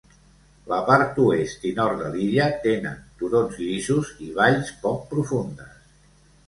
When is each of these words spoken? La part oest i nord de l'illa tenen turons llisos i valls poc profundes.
La 0.71 0.79
part 0.87 1.19
oest 1.25 1.67
i 1.71 1.75
nord 1.81 2.01
de 2.05 2.07
l'illa 2.15 2.47
tenen 2.65 2.99
turons 3.21 3.61
llisos 3.67 4.11
i 4.31 4.35
valls 4.43 4.75
poc 4.89 5.07
profundes. 5.15 5.81